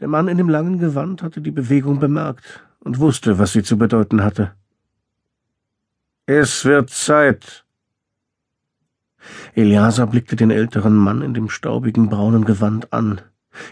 Der 0.00 0.08
Mann 0.08 0.28
in 0.28 0.36
dem 0.36 0.50
langen 0.50 0.78
Gewand 0.78 1.22
hatte 1.22 1.40
die 1.40 1.50
Bewegung 1.50 2.00
bemerkt 2.00 2.60
und 2.80 2.98
wusste, 2.98 3.38
was 3.38 3.52
sie 3.52 3.62
zu 3.62 3.78
bedeuten 3.78 4.22
hatte. 4.22 4.52
Es 6.26 6.64
wird 6.64 6.90
Zeit. 6.90 7.64
Eliasa 9.54 10.04
blickte 10.04 10.36
den 10.36 10.50
älteren 10.50 10.94
Mann 10.94 11.22
in 11.22 11.32
dem 11.32 11.48
staubigen 11.48 12.10
braunen 12.10 12.44
Gewand 12.44 12.92
an, 12.92 13.22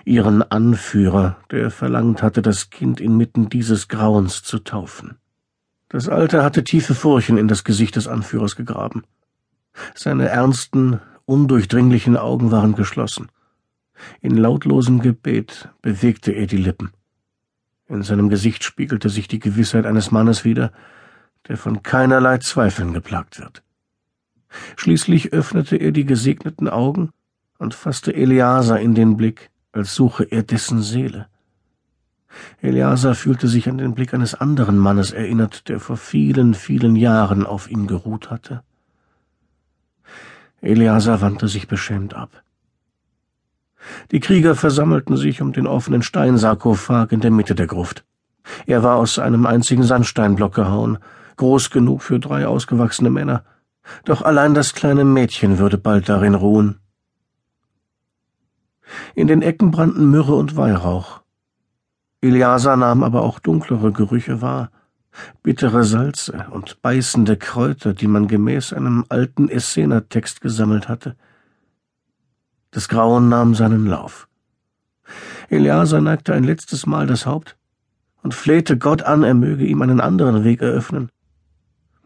ihren 0.05 0.43
Anführer, 0.43 1.37
der 1.50 1.71
verlangt 1.71 2.23
hatte, 2.23 2.41
das 2.41 2.70
Kind 2.70 3.00
inmitten 3.00 3.50
dieses 3.50 3.88
Grauens 3.88 4.43
zu 4.43 4.61
taufen. 4.61 5.18
Das 5.88 6.09
Alter 6.09 6.43
hatte 6.43 6.64
tiefe 6.64 6.95
Furchen 6.95 7.36
in 7.36 7.48
das 7.48 7.64
Gesicht 7.64 7.96
des 7.96 8.09
Anführers 8.09 8.56
gegraben. 8.56 9.04
Seine 9.95 10.29
ernsten, 10.29 11.00
undurchdringlichen 11.27 12.16
Augen 12.16 12.50
waren 12.50 12.75
geschlossen. 12.75 13.29
In 14.21 14.36
lautlosem 14.36 15.00
Gebet 15.00 15.68
bewegte 15.82 16.32
er 16.32 16.46
die 16.46 16.57
Lippen. 16.57 16.91
In 17.88 18.02
seinem 18.02 18.29
Gesicht 18.29 18.65
spiegelte 18.65 19.09
sich 19.09 19.29
die 19.29 19.38
Gewissheit 19.38 19.87
eines 19.87 20.10
Mannes 20.10 20.45
wider, 20.45 20.73
der 21.48 21.56
von 21.56 21.83
keinerlei 21.83 22.38
Zweifeln 22.38 22.93
geplagt 22.95 23.38
wird. 23.38 23.62
Schließlich 24.77 25.32
öffnete 25.32 25.77
er 25.77 25.93
die 25.93 26.06
gesegneten 26.06 26.69
Augen 26.69 27.10
und 27.59 27.74
fasste 27.74 28.15
Eleazar 28.15 28.80
in 28.80 28.95
den 28.95 29.16
Blick, 29.16 29.51
als 29.73 29.95
suche 29.95 30.24
er 30.24 30.43
dessen 30.43 30.82
Seele. 30.82 31.27
Eleazar 32.60 33.15
fühlte 33.15 33.48
sich 33.48 33.68
an 33.68 33.79
den 33.79 33.95
Blick 33.95 34.15
eines 34.15 34.34
anderen 34.34 34.79
Mannes 34.79 35.12
erinnert, 35.12 35.68
der 35.68 35.80
vor 35.80 35.96
vielen, 35.96 36.55
vielen 36.55 36.96
Jahren 36.96 37.46
auf 37.46 37.71
ihm 37.71 37.87
geruht 37.87 38.30
hatte. 38.30 38.62
Eleazar 40.60 41.21
wandte 41.21 41.48
sich 41.48 41.68
beschämt 41.68 42.15
ab. 42.15 42.43
Die 44.11 44.20
Krieger 44.20 44.55
versammelten 44.55 45.16
sich 45.16 45.43
um 45.43 45.52
den 45.52 45.66
offenen 45.66 46.02
Steinsarkophag 46.02 47.12
in 47.12 47.20
der 47.20 47.30
Mitte 47.30 47.55
der 47.55 47.66
Gruft. 47.66 48.05
Er 48.66 48.83
war 48.83 48.96
aus 48.96 49.18
einem 49.18 49.46
einzigen 49.46 49.82
Sandsteinblock 49.82 50.54
gehauen, 50.54 50.99
groß 51.37 51.71
genug 51.71 52.02
für 52.02 52.18
drei 52.21 52.46
ausgewachsene 52.46 53.10
Männer, 53.10 53.45
doch 54.05 54.23
allein 54.23 54.55
das 54.55 54.74
kleine 54.74 55.05
Mädchen 55.05 55.59
würde 55.59 55.79
bald 55.79 56.09
darin 56.09 56.35
ruhen. 56.35 56.80
In 59.15 59.27
den 59.27 59.43
Ecken 59.43 59.71
brannten 59.71 60.10
Myrrhe 60.10 60.35
und 60.35 60.57
Weihrauch. 60.57 61.23
Eliasa 62.21 62.77
nahm 62.77 63.02
aber 63.02 63.23
auch 63.23 63.38
dunklere 63.38 63.93
Gerüche 63.93 64.41
wahr, 64.41 64.71
bittere 65.43 65.84
Salze 65.84 66.47
und 66.50 66.81
beißende 66.82 67.37
Kräuter, 67.37 67.93
die 67.93 68.06
man 68.06 68.28
gemäß 68.28 68.72
einem 68.72 69.05
alten 69.09 69.49
Essener-Text 69.49 70.41
gesammelt 70.41 70.88
hatte. 70.88 71.16
Das 72.75 72.89
Grauen 72.89 73.28
nahm 73.28 73.55
seinen 73.55 73.87
Lauf. 73.87 74.27
Eliasa 75.49 76.00
neigte 76.00 76.34
ein 76.34 76.43
letztes 76.43 76.87
Mal 76.87 77.06
das 77.06 77.25
Haupt 77.25 77.56
und 78.25 78.34
flehte 78.34 78.77
Gott 78.77 79.03
an, 79.03 79.22
er 79.22 79.34
möge 79.34 79.65
ihm 79.65 79.81
einen 79.81 80.00
anderen 80.00 80.43
Weg 80.43 80.61
eröffnen. 80.61 81.09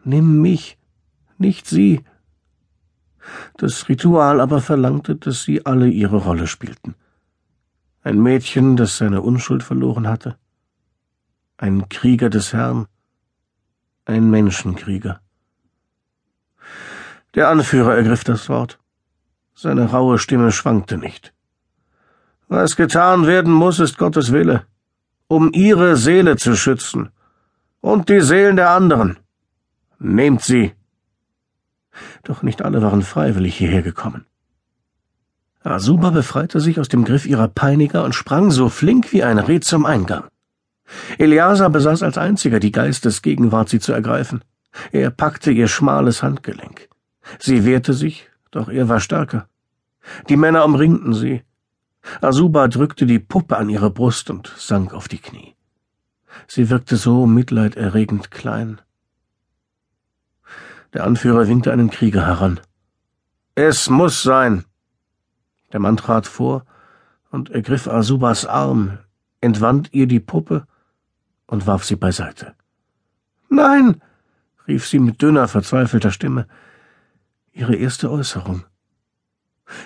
Nimm 0.03 0.43
mich, 0.43 0.77
nicht 1.39 1.65
sie. 1.65 2.03
Das 3.57 3.89
Ritual 3.89 4.39
aber 4.39 4.61
verlangte, 4.61 5.15
dass 5.15 5.41
sie 5.41 5.65
alle 5.65 5.87
ihre 5.87 6.17
Rolle 6.17 6.45
spielten. 6.45 6.93
Ein 8.03 8.21
Mädchen, 8.21 8.77
das 8.77 8.97
seine 8.97 9.23
Unschuld 9.23 9.63
verloren 9.63 10.07
hatte, 10.07 10.37
ein 11.57 11.89
Krieger 11.89 12.29
des 12.29 12.53
Herrn, 12.53 12.85
ein 14.05 14.29
Menschenkrieger. 14.29 15.19
Der 17.33 17.49
Anführer 17.49 17.95
ergriff 17.95 18.23
das 18.23 18.49
Wort. 18.49 18.77
Seine 19.61 19.91
raue 19.91 20.19
Stimme 20.19 20.53
schwankte 20.53 20.97
nicht. 20.97 21.33
Was 22.47 22.77
getan 22.77 23.27
werden 23.27 23.51
muss, 23.51 23.79
ist 23.79 23.97
Gottes 23.97 24.31
Wille, 24.31 24.63
um 25.27 25.51
ihre 25.51 25.97
Seele 25.97 26.37
zu 26.37 26.55
schützen 26.55 27.09
und 27.81 28.07
die 28.07 28.21
Seelen 28.21 28.55
der 28.55 28.69
anderen. 28.69 29.19
Nehmt 29.99 30.43
sie 30.43 30.71
doch 32.23 32.41
nicht 32.41 32.61
alle 32.61 32.81
waren 32.81 33.01
freiwillig 33.01 33.57
hierher 33.57 33.81
gekommen. 33.81 34.25
Asuba 35.61 36.11
befreite 36.11 36.61
sich 36.61 36.79
aus 36.79 36.87
dem 36.87 37.03
Griff 37.03 37.25
ihrer 37.25 37.49
Peiniger 37.49 38.05
und 38.05 38.15
sprang 38.15 38.51
so 38.51 38.69
flink 38.69 39.11
wie 39.11 39.23
ein 39.23 39.39
Reh 39.39 39.59
zum 39.59 39.85
Eingang. 39.85 40.23
Eliasa 41.17 41.67
besaß 41.67 42.01
als 42.01 42.17
einziger 42.17 42.61
die 42.61 42.71
Geistesgegenwart, 42.71 43.67
sie 43.67 43.81
zu 43.81 43.91
ergreifen. 43.91 44.41
Er 44.93 45.09
packte 45.11 45.51
ihr 45.51 45.67
schmales 45.67 46.23
Handgelenk. 46.23 46.87
Sie 47.39 47.65
wehrte 47.65 47.91
sich, 47.91 48.29
doch 48.51 48.69
er 48.69 48.89
war 48.89 48.99
stärker. 48.99 49.47
Die 50.29 50.37
Männer 50.37 50.65
umringten 50.65 51.13
sie. 51.13 51.43
Asuba 52.21 52.67
drückte 52.67 53.05
die 53.05 53.19
Puppe 53.19 53.57
an 53.57 53.69
ihre 53.69 53.91
Brust 53.91 54.29
und 54.29 54.53
sank 54.57 54.93
auf 54.93 55.07
die 55.07 55.19
Knie. 55.19 55.55
Sie 56.47 56.69
wirkte 56.69 56.97
so 56.97 57.25
mitleiderregend 57.25 58.31
klein. 58.31 58.81
Der 60.93 61.03
Anführer 61.03 61.47
winkte 61.47 61.71
einen 61.71 61.89
Krieger 61.89 62.25
heran. 62.25 62.59
Es 63.55 63.89
muss 63.89 64.23
sein. 64.23 64.65
Der 65.71 65.79
Mann 65.79 65.97
trat 65.97 66.25
vor 66.25 66.65
und 67.29 67.51
ergriff 67.51 67.87
Asubas 67.87 68.45
Arm, 68.45 68.97
entwand 69.41 69.93
ihr 69.93 70.07
die 70.07 70.19
Puppe 70.19 70.65
und 71.45 71.67
warf 71.67 71.83
sie 71.83 71.95
beiseite. 71.95 72.55
Nein, 73.49 74.01
rief 74.67 74.87
sie 74.87 74.99
mit 74.99 75.21
dünner, 75.21 75.47
verzweifelter 75.47 76.11
Stimme. 76.11 76.47
Ihre 77.59 77.75
erste 77.75 78.09
Äußerung. 78.09 78.63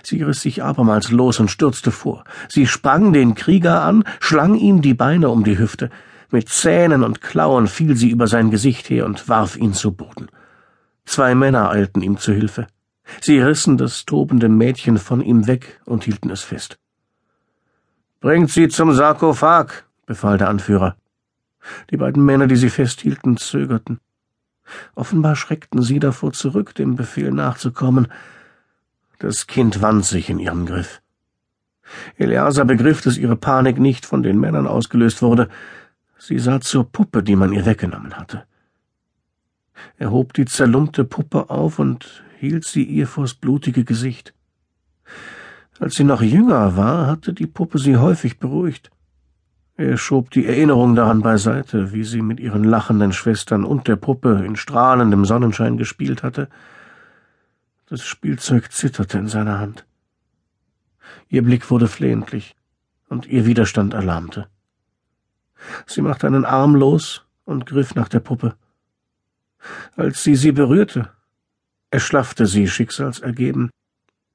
Sie 0.04 0.22
riss 0.22 0.42
sich 0.42 0.62
abermals 0.62 1.10
los 1.10 1.40
und 1.40 1.50
stürzte 1.50 1.90
vor. 1.90 2.24
Sie 2.48 2.68
sprang 2.68 3.14
den 3.14 3.34
Krieger 3.34 3.82
an, 3.82 4.04
schlang 4.20 4.54
ihm 4.54 4.84
die 4.84 4.94
Beine 4.94 5.30
um 5.30 5.44
die 5.44 5.58
Hüfte. 5.58 5.90
Mit 6.30 6.50
Zähnen 6.50 7.04
und 7.04 7.22
Klauen 7.22 7.66
fiel 7.66 7.96
sie 7.96 8.12
über 8.12 8.28
sein 8.28 8.52
Gesicht 8.52 8.92
her 8.92 9.08
und 9.08 9.28
warf 9.28 9.58
ihn 9.58 9.74
zu 9.74 9.92
Boden. 9.92 10.28
Zwei 11.06 11.34
Männer 11.34 11.72
eilten 11.72 12.04
ihm 12.04 12.20
zu 12.20 12.32
Hilfe. 12.32 12.68
Sie 13.22 13.40
rissen 13.40 13.80
das 13.80 14.06
tobende 14.06 14.50
Mädchen 14.50 15.00
von 15.00 15.22
ihm 15.22 15.48
weg 15.48 15.82
und 15.86 16.04
hielten 16.04 16.30
es 16.30 16.42
fest. 16.42 16.78
Bringt 18.20 18.52
sie 18.52 18.68
zum 18.68 18.94
Sarkophag, 18.94 19.86
befahl 20.06 20.38
der 20.38 20.50
Anführer. 20.50 20.96
Die 21.90 21.98
beiden 21.98 22.24
Männer, 22.24 22.46
die 22.46 22.56
sie 22.56 22.70
festhielten, 22.70 23.38
zögerten. 23.38 24.00
Offenbar 24.96 25.36
schreckten 25.36 25.82
sie 25.82 26.00
davor 26.00 26.34
zurück, 26.34 26.76
dem 26.76 26.96
Befehl 26.96 27.32
nachzukommen. 27.32 28.08
Das 29.20 29.48
Kind 29.48 29.82
wand 29.82 30.06
sich 30.06 30.30
in 30.30 30.40
ihrem 30.40 30.66
Griff. 30.66 31.02
Eleasa 32.18 32.64
begriff, 32.64 33.02
dass 33.02 33.18
ihre 33.18 33.36
Panik 33.36 33.80
nicht 33.80 34.06
von 34.06 34.24
den 34.24 34.40
Männern 34.40 34.68
ausgelöst 34.68 35.22
wurde. 35.22 35.50
Sie 36.18 36.40
sah 36.40 36.62
zur 36.62 36.90
Puppe, 36.90 37.24
die 37.24 37.36
man 37.36 37.52
ihr 37.52 37.66
weggenommen 37.66 38.16
hatte. 38.16 38.46
Er 39.98 40.12
hob 40.12 40.34
die 40.34 40.46
zerlumpte 40.46 41.04
Puppe 41.04 41.50
auf 41.50 41.80
und 41.80 42.24
hielt 42.40 42.66
sie 42.66 42.84
ihr 42.84 43.08
vors 43.08 43.34
blutige 43.34 43.84
Gesicht. 43.84 44.34
Als 45.80 45.96
sie 45.96 46.04
noch 46.04 46.22
jünger 46.22 46.78
war, 46.78 47.08
hatte 47.08 47.34
die 47.34 47.48
Puppe 47.48 47.80
sie 47.80 47.98
häufig 47.98 48.40
beruhigt. 48.40 48.92
Er 49.76 49.98
schob 49.98 50.30
die 50.30 50.46
Erinnerung 50.46 50.96
daran 50.96 51.22
beiseite, 51.22 51.94
wie 51.94 52.04
sie 52.04 52.22
mit 52.22 52.40
ihren 52.40 52.64
lachenden 52.64 53.12
Schwestern 53.12 53.64
und 53.64 53.88
der 53.88 53.96
Puppe 53.96 54.44
in 54.46 54.56
strahlendem 54.56 55.26
Sonnenschein 55.26 55.78
gespielt 55.78 56.22
hatte. 56.22 56.48
Das 57.88 58.04
Spielzeug 58.04 58.72
zitterte 58.72 59.18
in 59.18 59.28
seiner 59.28 59.60
Hand. 59.60 59.86
Ihr 61.28 61.44
Blick 61.44 61.72
wurde 61.72 61.88
flehentlich, 61.88 62.56
und 63.10 63.26
ihr 63.26 63.46
Widerstand 63.46 63.96
erlahmte. 63.96 64.48
Sie 65.88 66.02
machte 66.02 66.28
einen 66.28 66.46
Arm 66.46 66.76
los 66.76 67.26
und 67.46 67.66
griff 67.66 67.96
nach 67.96 68.10
der 68.10 68.20
Puppe. 68.20 68.56
Als 69.96 70.24
sie 70.24 70.36
sie 70.36 70.52
berührte, 70.52 71.10
erschlaffte 71.90 72.46
sie 72.46 72.68
schicksalsergeben 72.68 73.72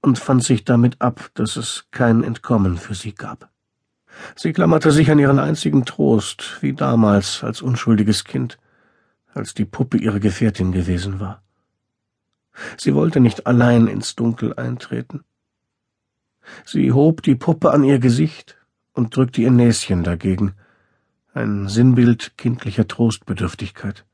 und 0.00 0.18
fand 0.18 0.42
sich 0.42 0.64
damit 0.64 1.00
ab, 1.00 1.30
dass 1.34 1.56
es 1.56 1.86
kein 1.90 2.24
Entkommen 2.24 2.76
für 2.76 2.94
sie 2.94 3.14
gab. 3.14 3.50
Sie 4.36 4.52
klammerte 4.52 4.90
sich 4.90 5.10
an 5.10 5.18
ihren 5.18 5.38
einzigen 5.38 5.84
Trost, 5.84 6.58
wie 6.60 6.72
damals 6.72 7.44
als 7.44 7.62
unschuldiges 7.62 8.24
Kind, 8.24 8.58
als 9.34 9.54
die 9.54 9.64
Puppe 9.64 9.98
ihre 9.98 10.20
Gefährtin 10.20 10.72
gewesen 10.72 11.20
war. 11.20 11.42
Sie 12.76 12.94
wollte 12.94 13.20
nicht 13.20 13.46
allein 13.46 13.86
ins 13.86 14.16
Dunkel 14.16 14.54
eintreten. 14.54 15.24
Sie 16.64 16.92
hob 16.92 17.22
die 17.22 17.34
Puppe 17.34 17.72
an 17.72 17.84
ihr 17.84 17.98
Gesicht 17.98 18.56
und 18.94 19.14
drückte 19.14 19.42
ihr 19.42 19.50
Näschen 19.50 20.02
dagegen, 20.02 20.54
ein 21.34 21.68
Sinnbild 21.68 22.36
kindlicher 22.36 22.88
Trostbedürftigkeit. 22.88 24.04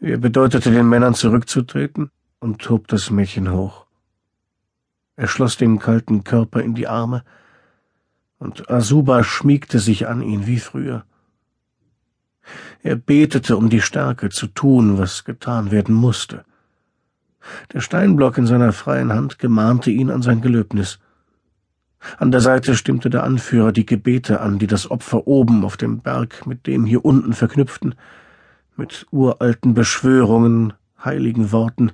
Er 0.00 0.18
bedeutete 0.18 0.70
den 0.70 0.88
Männern 0.88 1.14
zurückzutreten 1.14 2.10
und 2.38 2.68
hob 2.70 2.88
das 2.88 3.10
Mädchen 3.10 3.52
hoch. 3.52 3.86
Er 5.16 5.26
schloss 5.26 5.56
den 5.56 5.78
kalten 5.78 6.24
Körper 6.24 6.62
in 6.62 6.74
die 6.74 6.86
Arme, 6.86 7.24
und 8.40 8.70
Asuba 8.70 9.22
schmiegte 9.22 9.78
sich 9.78 10.08
an 10.08 10.22
ihn 10.22 10.46
wie 10.46 10.58
früher. 10.58 11.04
Er 12.82 12.96
betete 12.96 13.56
um 13.56 13.68
die 13.68 13.82
Stärke 13.82 14.30
zu 14.30 14.48
tun, 14.48 14.98
was 14.98 15.24
getan 15.24 15.70
werden 15.70 15.94
musste. 15.94 16.44
Der 17.72 17.80
Steinblock 17.80 18.38
in 18.38 18.46
seiner 18.46 18.72
freien 18.72 19.12
Hand 19.12 19.38
gemahnte 19.38 19.90
ihn 19.90 20.10
an 20.10 20.22
sein 20.22 20.40
Gelöbnis. 20.40 20.98
An 22.16 22.30
der 22.30 22.40
Seite 22.40 22.74
stimmte 22.76 23.10
der 23.10 23.24
Anführer 23.24 23.72
die 23.72 23.84
Gebete 23.84 24.40
an, 24.40 24.58
die 24.58 24.66
das 24.66 24.90
Opfer 24.90 25.26
oben 25.26 25.64
auf 25.64 25.76
dem 25.76 26.00
Berg 26.00 26.46
mit 26.46 26.66
dem 26.66 26.86
hier 26.86 27.04
unten 27.04 27.34
verknüpften, 27.34 27.94
mit 28.76 29.06
uralten 29.10 29.74
Beschwörungen, 29.74 30.72
heiligen 31.04 31.52
Worten, 31.52 31.92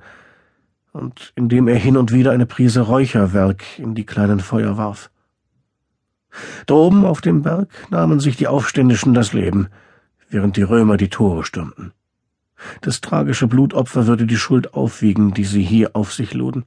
und 0.92 1.32
indem 1.34 1.66
er 1.66 1.76
hin 1.76 1.96
und 1.96 2.12
wieder 2.12 2.30
eine 2.30 2.46
Prise 2.46 2.82
Räucherwerk 2.82 3.78
in 3.78 3.96
die 3.96 4.06
kleinen 4.06 4.38
Feuer 4.38 4.78
warf. 4.78 5.10
Droben 6.66 7.04
auf 7.04 7.20
dem 7.20 7.42
Berg 7.42 7.68
nahmen 7.90 8.20
sich 8.20 8.36
die 8.36 8.48
Aufständischen 8.48 9.14
das 9.14 9.32
Leben, 9.32 9.68
während 10.28 10.56
die 10.56 10.62
Römer 10.62 10.96
die 10.96 11.08
Tore 11.08 11.44
stürmten. 11.44 11.92
Das 12.80 13.00
tragische 13.00 13.46
Blutopfer 13.46 14.06
würde 14.06 14.26
die 14.26 14.36
Schuld 14.36 14.74
aufwiegen, 14.74 15.34
die 15.34 15.44
sie 15.44 15.62
hier 15.62 15.90
auf 15.94 16.12
sich 16.12 16.34
luden. 16.34 16.64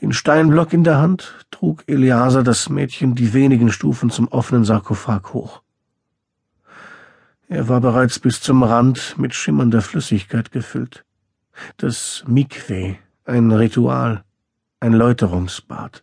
Den 0.00 0.12
Steinblock 0.12 0.72
in 0.72 0.84
der 0.84 0.98
Hand 0.98 1.46
trug 1.50 1.84
Eleazar 1.86 2.42
das 2.42 2.68
Mädchen 2.68 3.14
die 3.14 3.32
wenigen 3.32 3.70
Stufen 3.70 4.10
zum 4.10 4.28
offenen 4.28 4.64
Sarkophag 4.64 5.32
hoch. 5.32 5.62
Er 7.48 7.68
war 7.68 7.80
bereits 7.80 8.18
bis 8.18 8.40
zum 8.40 8.62
Rand 8.62 9.16
mit 9.18 9.34
schimmernder 9.34 9.82
Flüssigkeit 9.82 10.50
gefüllt. 10.50 11.04
Das 11.76 12.24
Mikwe, 12.26 12.96
ein 13.24 13.52
Ritual, 13.52 14.24
ein 14.80 14.92
Läuterungsbad. 14.92 16.02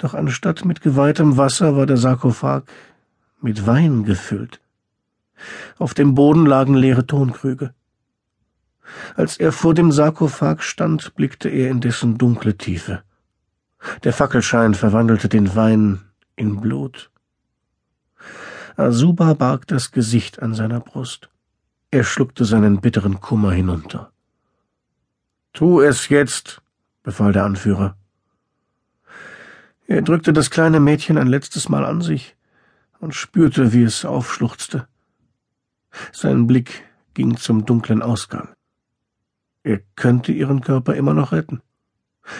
Doch 0.00 0.14
anstatt 0.14 0.64
mit 0.64 0.80
geweihtem 0.80 1.36
Wasser 1.36 1.76
war 1.76 1.86
der 1.86 1.96
Sarkophag 1.96 2.62
mit 3.40 3.66
Wein 3.66 4.04
gefüllt. 4.04 4.60
Auf 5.78 5.94
dem 5.94 6.14
Boden 6.14 6.46
lagen 6.46 6.74
leere 6.74 7.06
Tonkrüge. 7.06 7.72
Als 9.14 9.36
er 9.36 9.52
vor 9.52 9.74
dem 9.74 9.92
Sarkophag 9.92 10.62
stand, 10.62 11.14
blickte 11.14 11.48
er 11.48 11.70
in 11.70 11.80
dessen 11.80 12.18
dunkle 12.18 12.56
Tiefe. 12.56 13.02
Der 14.02 14.12
Fackelschein 14.12 14.74
verwandelte 14.74 15.28
den 15.28 15.54
Wein 15.54 16.00
in 16.36 16.60
Blut. 16.60 17.10
Asuba 18.76 19.34
barg 19.34 19.66
das 19.66 19.92
Gesicht 19.92 20.40
an 20.40 20.54
seiner 20.54 20.80
Brust. 20.80 21.28
Er 21.90 22.04
schluckte 22.04 22.44
seinen 22.44 22.80
bitteren 22.80 23.20
Kummer 23.20 23.52
hinunter. 23.52 24.12
Tu 25.52 25.80
es 25.80 26.08
jetzt, 26.08 26.62
befahl 27.02 27.32
der 27.32 27.44
Anführer. 27.44 27.96
Er 29.88 30.02
drückte 30.02 30.34
das 30.34 30.50
kleine 30.50 30.80
Mädchen 30.80 31.16
ein 31.16 31.28
letztes 31.28 31.70
Mal 31.70 31.86
an 31.86 32.02
sich 32.02 32.36
und 33.00 33.14
spürte, 33.14 33.72
wie 33.72 33.82
es 33.82 34.04
aufschluchzte. 34.04 34.86
Sein 36.12 36.46
Blick 36.46 36.84
ging 37.14 37.38
zum 37.38 37.64
dunklen 37.64 38.02
Ausgang. 38.02 38.50
Er 39.62 39.80
könnte 39.96 40.30
ihren 40.30 40.60
Körper 40.60 40.94
immer 40.94 41.14
noch 41.14 41.32
retten. 41.32 41.62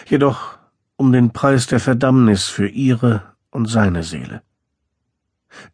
Jedoch 0.06 0.58
um 0.96 1.10
den 1.10 1.32
Preis 1.32 1.66
der 1.66 1.80
Verdammnis 1.80 2.44
für 2.44 2.68
ihre 2.68 3.22
und 3.50 3.64
seine 3.64 4.02
Seele. 4.02 4.42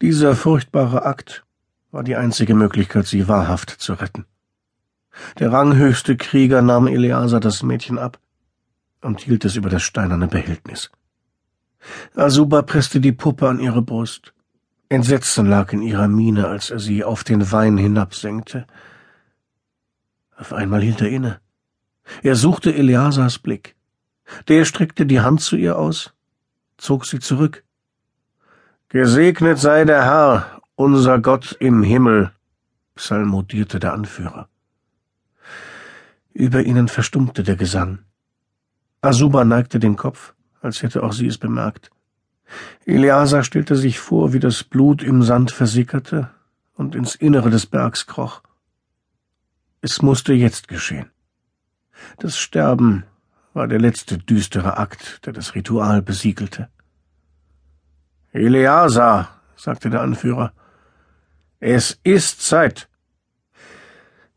Dieser 0.00 0.36
furchtbare 0.36 1.04
Akt 1.04 1.44
war 1.90 2.04
die 2.04 2.14
einzige 2.14 2.54
Möglichkeit, 2.54 3.06
sie 3.06 3.26
wahrhaft 3.26 3.70
zu 3.70 3.94
retten. 3.94 4.26
Der 5.40 5.50
ranghöchste 5.50 6.16
Krieger 6.16 6.62
nahm 6.62 6.86
Eleazar 6.86 7.40
das 7.40 7.64
Mädchen 7.64 7.98
ab 7.98 8.20
und 9.00 9.22
hielt 9.22 9.44
es 9.44 9.56
über 9.56 9.70
das 9.70 9.82
steinerne 9.82 10.28
Behältnis. 10.28 10.92
Asuba 12.14 12.62
presste 12.62 13.00
die 13.00 13.12
Puppe 13.12 13.48
an 13.48 13.60
ihre 13.60 13.82
Brust. 13.82 14.32
Entsetzen 14.88 15.46
lag 15.46 15.72
in 15.72 15.82
ihrer 15.82 16.08
Miene, 16.08 16.48
als 16.48 16.70
er 16.70 16.78
sie 16.78 17.04
auf 17.04 17.24
den 17.24 17.50
Wein 17.50 17.76
hinabsenkte. 17.76 18.66
Auf 20.36 20.52
einmal 20.52 20.82
hielt 20.82 21.00
er 21.00 21.08
inne. 21.08 21.40
Er 22.22 22.36
suchte 22.36 22.74
Eleasars 22.74 23.38
Blick. 23.38 23.76
Der 24.48 24.64
streckte 24.64 25.06
die 25.06 25.20
Hand 25.20 25.40
zu 25.40 25.56
ihr 25.56 25.78
aus, 25.78 26.14
zog 26.76 27.06
sie 27.06 27.18
zurück. 27.18 27.64
Gesegnet 28.88 29.58
sei 29.58 29.84
der 29.84 30.04
Herr, 30.04 30.60
unser 30.76 31.18
Gott 31.18 31.56
im 31.60 31.82
Himmel, 31.82 32.30
psalmodierte 32.94 33.80
der 33.80 33.92
Anführer. 33.92 34.48
Über 36.32 36.62
ihnen 36.62 36.88
verstummte 36.88 37.42
der 37.42 37.56
Gesang. 37.56 38.00
Asuba 39.00 39.44
neigte 39.44 39.78
den 39.78 39.96
Kopf, 39.96 40.34
als 40.64 40.82
hätte 40.82 41.02
auch 41.02 41.12
sie 41.12 41.26
es 41.26 41.38
bemerkt. 41.38 41.90
Eleazar 42.84 43.44
stellte 43.44 43.76
sich 43.76 43.98
vor, 43.98 44.32
wie 44.32 44.40
das 44.40 44.64
Blut 44.64 45.02
im 45.02 45.22
Sand 45.22 45.50
versickerte 45.50 46.30
und 46.74 46.94
ins 46.94 47.14
Innere 47.14 47.50
des 47.50 47.66
Bergs 47.66 48.06
kroch. 48.06 48.42
Es 49.80 50.02
musste 50.02 50.32
jetzt 50.32 50.68
geschehen. 50.68 51.10
Das 52.18 52.38
Sterben 52.38 53.04
war 53.52 53.68
der 53.68 53.78
letzte 53.78 54.18
düstere 54.18 54.78
Akt, 54.78 55.24
der 55.26 55.32
das 55.32 55.54
Ritual 55.54 56.02
besiegelte. 56.02 56.68
Eleazar, 58.32 59.40
sagte 59.56 59.90
der 59.90 60.00
Anführer, 60.00 60.52
es 61.60 61.98
ist 62.02 62.42
Zeit. 62.42 62.88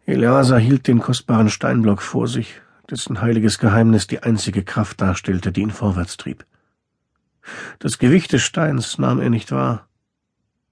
Eleazar 0.05 0.59
hielt 0.59 0.87
den 0.87 0.99
kostbaren 0.99 1.49
Steinblock 1.49 2.01
vor 2.01 2.27
sich, 2.27 2.61
dessen 2.89 3.21
heiliges 3.21 3.59
Geheimnis 3.59 4.07
die 4.07 4.23
einzige 4.23 4.63
Kraft 4.63 5.01
darstellte, 5.01 5.51
die 5.51 5.61
ihn 5.61 5.71
vorwärts 5.71 6.17
trieb. 6.17 6.45
Das 7.79 7.97
Gewicht 7.97 8.33
des 8.33 8.43
Steins 8.43 8.97
nahm 8.97 9.19
er 9.19 9.29
nicht 9.29 9.51
wahr. 9.51 9.87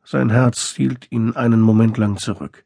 Sein 0.03 0.29
Herz 0.29 0.73
hielt 0.75 1.11
ihn 1.11 1.35
einen 1.35 1.61
Moment 1.61 1.97
lang 1.97 2.17
zurück. 2.17 2.63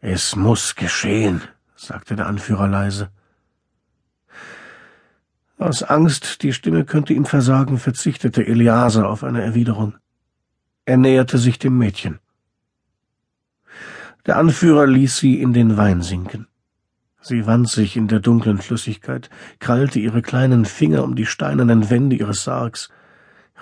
Es 0.00 0.36
muss 0.36 0.74
geschehen, 0.74 1.42
sagte 1.74 2.16
der 2.16 2.26
Anführer 2.26 2.68
leise. 2.68 3.10
Aus 5.58 5.82
Angst, 5.82 6.42
die 6.42 6.52
Stimme 6.52 6.84
könnte 6.84 7.14
ihm 7.14 7.24
versagen, 7.24 7.78
verzichtete 7.78 8.46
Eliase 8.46 9.06
auf 9.06 9.24
eine 9.24 9.42
Erwiderung. 9.42 9.94
Er 10.84 10.98
näherte 10.98 11.38
sich 11.38 11.58
dem 11.58 11.78
Mädchen. 11.78 12.18
Der 14.26 14.36
Anführer 14.36 14.86
ließ 14.86 15.16
sie 15.16 15.40
in 15.40 15.52
den 15.52 15.76
Wein 15.76 16.02
sinken. 16.02 16.46
Sie 17.28 17.44
wand 17.44 17.68
sich 17.68 17.96
in 17.96 18.06
der 18.06 18.20
dunklen 18.20 18.58
Flüssigkeit, 18.58 19.30
krallte 19.58 19.98
ihre 19.98 20.22
kleinen 20.22 20.64
Finger 20.64 21.02
um 21.02 21.16
die 21.16 21.26
steinernen 21.26 21.90
Wände 21.90 22.14
ihres 22.14 22.44
Sargs. 22.44 22.88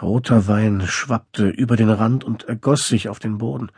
Roter 0.03 0.47
Wein 0.49 0.83
schwappte 0.83 1.49
über 1.49 1.75
den 1.77 1.89
Rand 1.89 2.25
und 2.25 2.45
ergoss 2.45 2.89
sich 2.89 3.09
auf 3.09 3.21
den 3.21 3.39
Boden. 3.39 3.73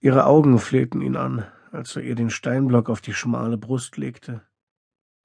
Ihre 0.00 0.24
Augen 0.24 0.58
flehten 0.58 1.02
ihn 1.02 1.16
an, 1.16 1.44
als 1.70 1.96
er 1.96 2.02
ihr 2.02 2.14
den 2.14 2.30
Steinblock 2.30 2.88
auf 2.88 3.02
die 3.02 3.12
schmale 3.12 3.58
Brust 3.58 3.98
legte 3.98 4.40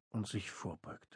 und 0.09 0.27
sich 0.27 0.51
vorbeugte. 0.51 1.08